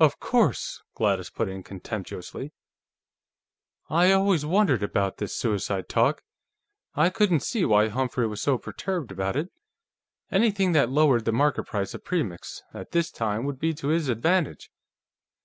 "Of 0.00 0.18
course," 0.18 0.82
Gladys 0.94 1.30
put 1.30 1.48
in 1.48 1.62
contemptuously. 1.62 2.50
"I 3.88 4.10
always 4.10 4.44
wondered 4.44 4.82
about 4.82 5.18
this 5.18 5.32
suicide 5.32 5.88
talk; 5.88 6.24
I 6.96 7.08
couldn't 7.08 7.44
see 7.44 7.64
why 7.64 7.86
Humphrey 7.86 8.26
was 8.26 8.42
so 8.42 8.58
perturbed 8.58 9.12
about 9.12 9.36
it. 9.36 9.52
Anything 10.28 10.72
that 10.72 10.90
lowered 10.90 11.24
the 11.24 11.30
market 11.30 11.66
price 11.66 11.94
of 11.94 12.02
Premix, 12.04 12.64
at 12.74 12.90
this 12.90 13.12
time, 13.12 13.44
would 13.44 13.60
be 13.60 13.72
to 13.74 13.86
his 13.90 14.08
advantage." 14.08 14.72